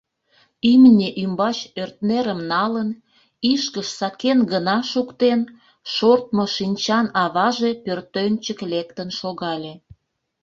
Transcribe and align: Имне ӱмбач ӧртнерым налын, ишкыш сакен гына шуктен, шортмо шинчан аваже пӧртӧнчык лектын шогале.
Имне 0.71 1.09
ӱмбач 1.23 1.57
ӧртнерым 1.81 2.41
налын, 2.53 2.89
ишкыш 3.51 3.87
сакен 3.99 4.39
гына 4.51 4.77
шуктен, 4.91 5.39
шортмо 5.93 6.45
шинчан 6.55 7.05
аваже 7.23 7.71
пӧртӧнчык 7.83 8.59
лектын 8.71 9.09
шогале. 9.19 9.73